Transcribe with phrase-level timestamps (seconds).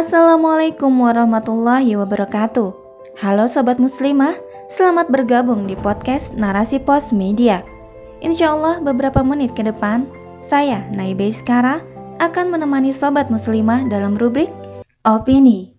[0.00, 2.72] Assalamualaikum warahmatullahi wabarakatuh.
[3.20, 4.32] Halo sobat muslimah,
[4.72, 7.60] selamat bergabung di podcast Narasi Pos Media.
[8.24, 10.08] Insya Allah beberapa menit ke depan,
[10.40, 11.84] saya Naibe Iskara
[12.16, 14.48] akan menemani sobat muslimah dalam rubrik
[15.04, 15.76] Opini.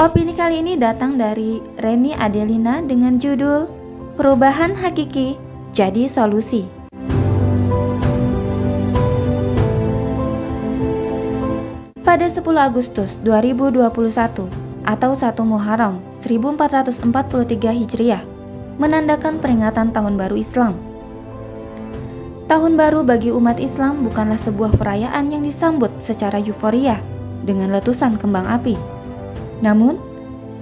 [0.00, 3.68] Opini kali ini datang dari Reni Adelina dengan judul
[4.16, 5.36] Perubahan Hakiki
[5.76, 6.81] Jadi Solusi.
[12.22, 13.82] Pada 10 Agustus 2021
[14.86, 17.02] atau 1 Muharram 1443
[17.82, 18.22] Hijriah
[18.78, 20.78] menandakan peringatan Tahun Baru Islam.
[22.46, 27.02] Tahun baru bagi umat Islam bukanlah sebuah perayaan yang disambut secara euforia
[27.42, 28.78] dengan letusan kembang api.
[29.58, 29.98] Namun,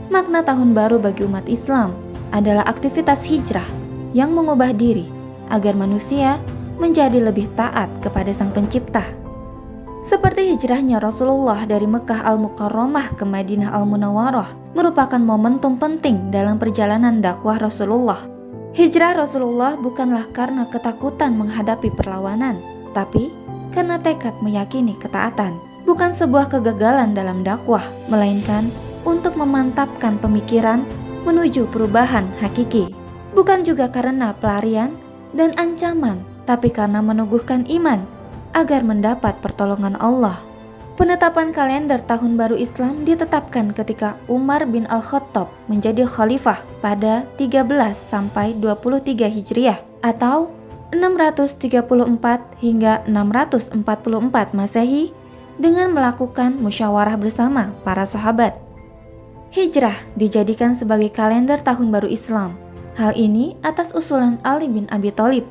[0.09, 1.92] makna tahun baru bagi umat Islam
[2.32, 3.68] adalah aktivitas hijrah
[4.16, 5.04] yang mengubah diri
[5.52, 6.40] agar manusia
[6.80, 9.20] menjadi lebih taat kepada Sang Pencipta.
[10.00, 17.60] Seperti hijrahnya Rasulullah dari Mekah Al-Mukarramah ke Madinah Al-Munawwarah merupakan momentum penting dalam perjalanan dakwah
[17.60, 18.16] Rasulullah.
[18.73, 22.57] Hijrah Rasulullah bukanlah karena ketakutan menghadapi perlawanan,
[22.96, 23.29] tapi
[23.76, 25.52] karena tekad meyakini ketaatan.
[25.84, 28.73] Bukan sebuah kegagalan dalam dakwah, melainkan
[29.04, 30.80] untuk memantapkan pemikiran
[31.29, 32.88] menuju perubahan hakiki.
[33.37, 34.96] Bukan juga karena pelarian
[35.37, 38.01] dan ancaman, tapi karena meneguhkan iman
[38.54, 40.38] agar mendapat pertolongan Allah.
[41.01, 47.65] Penetapan kalender Tahun Baru Islam ditetapkan ketika Umar bin Al-Khattab menjadi khalifah pada 13
[47.96, 50.52] sampai 23 Hijriah atau
[50.92, 55.09] 634 hingga 644 Masehi
[55.57, 58.60] dengan melakukan musyawarah bersama para sahabat.
[59.57, 62.60] Hijrah dijadikan sebagai kalender Tahun Baru Islam.
[63.01, 65.48] Hal ini atas usulan Ali bin Abi Thalib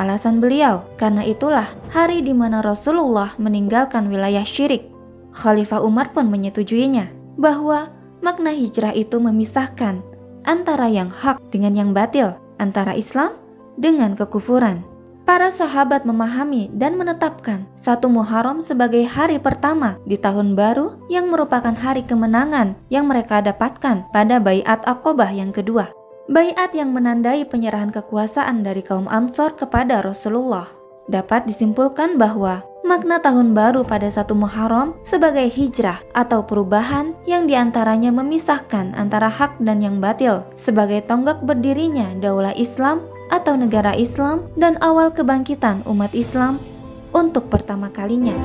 [0.00, 4.88] Alasan beliau, karena itulah hari di mana Rasulullah meninggalkan wilayah syirik.
[5.32, 7.92] Khalifah Umar pun menyetujuinya bahwa
[8.24, 10.00] makna hijrah itu memisahkan
[10.48, 13.36] antara yang hak dengan yang batil, antara Islam
[13.76, 14.84] dengan kekufuran.
[15.22, 21.72] Para sahabat memahami dan menetapkan satu Muharram sebagai hari pertama di tahun baru yang merupakan
[21.72, 25.94] hari kemenangan yang mereka dapatkan pada Bayat Aqobah yang kedua.
[26.30, 30.70] Bayat yang menandai penyerahan kekuasaan dari kaum Ansor kepada Rasulullah.
[31.10, 37.58] Dapat disimpulkan bahwa makna tahun baru pada satu Muharram sebagai hijrah atau perubahan yang di
[37.58, 43.02] antaranya memisahkan antara hak dan yang batil sebagai tonggak berdirinya daulah Islam
[43.34, 46.62] atau negara Islam dan awal kebangkitan umat Islam
[47.10, 48.38] untuk pertama kalinya.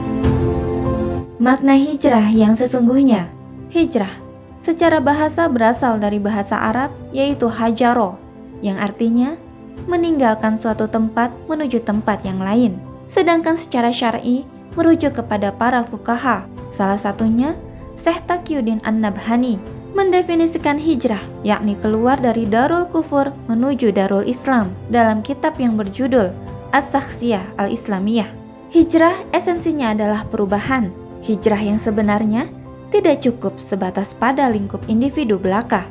[1.37, 3.29] Makna hijrah yang sesungguhnya
[3.67, 4.26] Hijrah
[4.57, 8.17] secara bahasa berasal dari bahasa Arab yaitu hajaro
[8.65, 9.37] yang artinya
[9.85, 12.81] meninggalkan suatu tempat menuju tempat yang lain.
[13.07, 14.43] Sedangkan secara syar'i
[14.75, 16.43] merujuk kepada para fukaha.
[16.73, 17.55] Salah satunya
[17.97, 19.57] Syekh Taqiyuddin An-Nabhani
[19.97, 26.29] mendefinisikan hijrah yakni keluar dari Darul Kufur menuju Darul Islam dalam kitab yang berjudul
[26.75, 28.29] As-Saksiyah Al-Islamiyah.
[28.69, 30.91] Hijrah esensinya adalah perubahan.
[31.23, 32.45] Hijrah yang sebenarnya
[32.87, 35.83] tidak cukup sebatas pada lingkup individu belaka,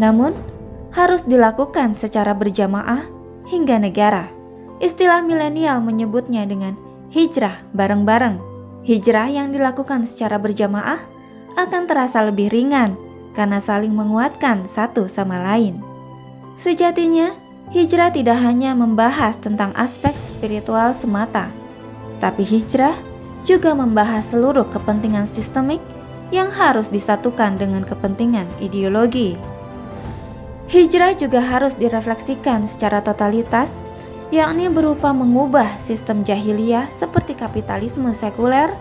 [0.00, 0.32] namun
[0.94, 3.04] harus dilakukan secara berjamaah
[3.50, 4.30] hingga negara.
[4.80, 6.74] Istilah milenial menyebutnya dengan
[7.12, 8.40] hijrah bareng-bareng.
[8.84, 11.00] Hijrah yang dilakukan secara berjamaah
[11.56, 12.96] akan terasa lebih ringan
[13.32, 15.80] karena saling menguatkan satu sama lain.
[16.54, 17.34] Sejatinya,
[17.74, 21.50] hijrah tidak hanya membahas tentang aspek spiritual semata,
[22.22, 22.94] tapi hijrah
[23.42, 25.82] juga membahas seluruh kepentingan sistemik
[26.32, 29.36] yang harus disatukan dengan kepentingan ideologi.
[30.64, 33.84] Hijrah juga harus direfleksikan secara totalitas,
[34.32, 38.72] yakni berupa mengubah sistem jahiliyah seperti kapitalisme sekuler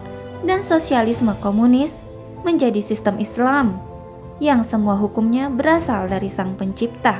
[0.47, 1.99] dan sosialisme komunis
[2.47, 3.79] menjadi sistem Islam
[4.39, 7.15] yang semua hukumnya berasal dari Sang Pencipta.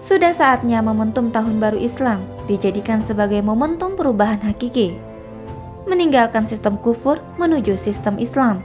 [0.00, 4.96] Sudah saatnya momentum Tahun Baru Islam dijadikan sebagai momentum perubahan hakiki,
[5.84, 8.64] meninggalkan sistem kufur menuju sistem Islam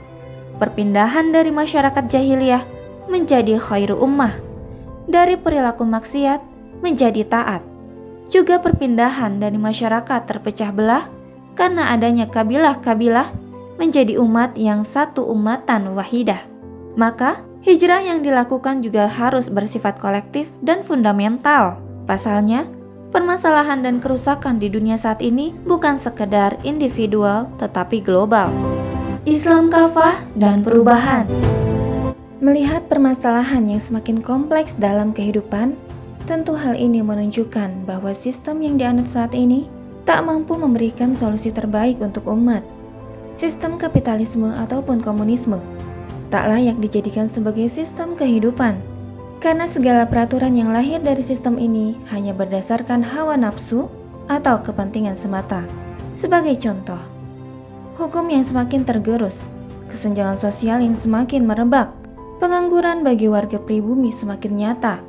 [0.56, 2.64] perpindahan dari masyarakat jahiliyah
[3.06, 4.34] menjadi khairu ummah,
[5.06, 6.42] dari perilaku maksiat
[6.82, 7.62] menjadi taat,
[8.26, 11.06] juga perpindahan dari masyarakat terpecah belah
[11.54, 13.30] karena adanya kabilah-kabilah
[13.80, 16.40] menjadi umat yang satu umatan wahidah.
[16.96, 21.76] Maka, hijrah yang dilakukan juga harus bersifat kolektif dan fundamental.
[22.08, 22.64] Pasalnya,
[23.12, 28.48] permasalahan dan kerusakan di dunia saat ini bukan sekedar individual tetapi global.
[29.26, 31.26] Islam kafah dan perubahan.
[32.38, 35.74] Melihat permasalahan yang semakin kompleks dalam kehidupan,
[36.30, 39.66] tentu hal ini menunjukkan bahwa sistem yang dianut saat ini
[40.06, 42.62] tak mampu memberikan solusi terbaik untuk umat.
[43.34, 45.58] sistem kapitalisme ataupun komunisme,
[46.30, 48.78] tak layak dijadikan sebagai sistem kehidupan.
[49.42, 53.90] Karena segala peraturan yang lahir dari sistem ini hanya berdasarkan hawa nafsu
[54.30, 55.66] atau kepentingan semata.
[56.14, 57.15] Sebagai contoh,
[57.96, 59.48] hukum yang semakin tergerus,
[59.88, 61.88] kesenjangan sosial yang semakin merebak,
[62.36, 65.00] pengangguran bagi warga pribumi semakin nyata,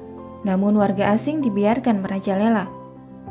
[0.48, 2.72] namun warga asing dibiarkan merajalela.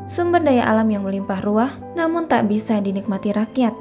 [0.07, 3.73] Sumber daya alam yang melimpah ruah namun tak bisa dinikmati rakyat,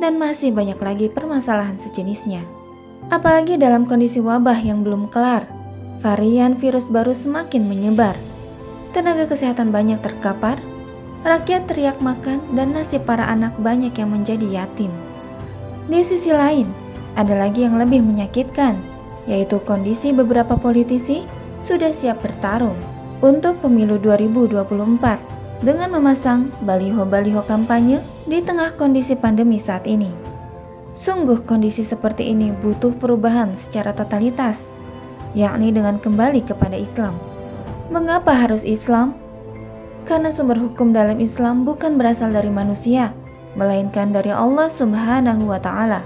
[0.00, 2.40] dan masih banyak lagi permasalahan sejenisnya.
[3.12, 5.44] Apalagi dalam kondisi wabah yang belum kelar,
[6.00, 8.16] varian virus baru semakin menyebar.
[8.96, 10.58] Tenaga kesehatan banyak terkapar,
[11.20, 14.88] Rakyat teriak makan dan nasib para anak banyak yang menjadi yatim.
[15.86, 16.68] Di sisi lain,
[17.16, 18.76] ada lagi yang lebih menyakitkan,
[19.30, 21.24] yaitu kondisi beberapa politisi
[21.62, 22.76] sudah siap bertarung
[23.20, 30.08] untuk pemilu 2024 dengan memasang baliho-baliho kampanye di tengah kondisi pandemi saat ini.
[30.96, 34.66] Sungguh kondisi seperti ini butuh perubahan secara totalitas,
[35.36, 37.14] yakni dengan kembali kepada Islam.
[37.92, 39.14] Mengapa harus Islam?
[40.08, 43.12] Karena sumber hukum dalam Islam bukan berasal dari manusia,
[43.54, 46.02] melainkan dari Allah Subhanahu wa Ta'ala.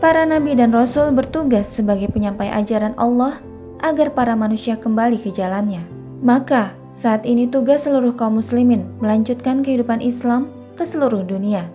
[0.00, 3.36] Para nabi dan rasul bertugas sebagai penyampai ajaran Allah
[3.84, 5.84] agar para manusia kembali ke jalannya.
[6.24, 11.68] Maka, saat ini tugas seluruh kaum muslimin melanjutkan kehidupan Islam ke seluruh dunia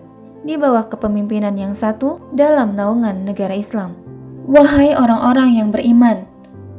[0.46, 3.94] di bawah kepemimpinan yang satu dalam naungan negara Islam.
[4.46, 6.22] Wahai orang-orang yang beriman,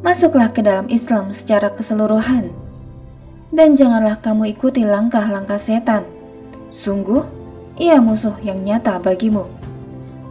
[0.04, 2.68] masuklah ke dalam Islam secara keseluruhan
[3.52, 6.04] dan janganlah kamu ikuti langkah-langkah setan.
[6.68, 7.24] Sungguh,
[7.78, 9.46] ia musuh yang nyata bagimu.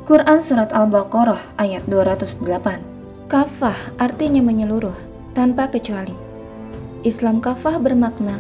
[0.07, 2.43] Quran Surat Al-Baqarah ayat 208
[3.27, 4.95] Kafah artinya menyeluruh,
[5.35, 6.15] tanpa kecuali.
[7.03, 8.39] Islam kafah bermakna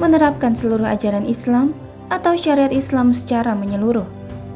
[0.00, 1.76] menerapkan seluruh ajaran Islam
[2.08, 4.04] atau syariat Islam secara menyeluruh,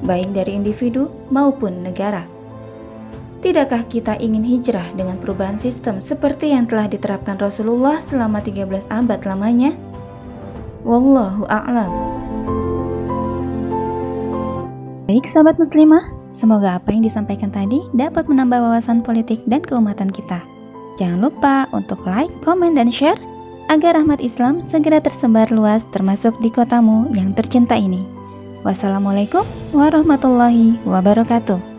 [0.05, 2.25] baik dari individu maupun negara.
[3.45, 9.21] Tidakkah kita ingin hijrah dengan perubahan sistem seperti yang telah diterapkan Rasulullah selama 13 abad
[9.29, 9.77] lamanya?
[10.89, 12.26] Wallahu a'lam.
[15.07, 16.03] Baik sahabat muslimah,
[16.35, 20.43] semoga apa yang disampaikan tadi dapat menambah wawasan politik dan keumatan kita.
[20.99, 23.15] Jangan lupa untuk like, komen, dan share
[23.71, 28.03] agar rahmat Islam segera tersebar luas termasuk di kotamu yang tercinta ini.
[28.67, 31.76] Wassalamualaikum warahmatullahi wabarakatuh.